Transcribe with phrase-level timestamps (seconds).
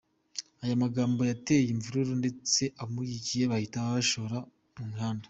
[0.63, 4.37] Aya magambo yateje imvururu ndetse abamushyigikiye bahita bashoka
[4.77, 5.19] mu mihanda.